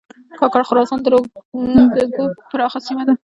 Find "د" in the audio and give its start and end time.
1.03-1.07